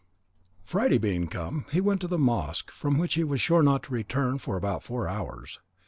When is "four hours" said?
4.81-5.59